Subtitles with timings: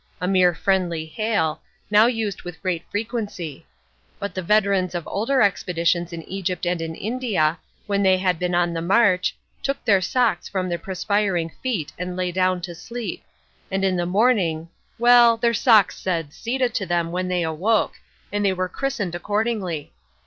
[0.19, 3.67] a mere friendly hail, now used with great frequency.
[4.17, 8.55] But the veterans of older expeditions in Egypt and in India, when they had been
[8.55, 13.23] on the march, took their socks from their perspiring feet and lay down to sleep;
[13.69, 17.93] and in the morning well, their socks said "Sieda!" to them when they awoke,
[18.31, 19.91] and were christened accordingly....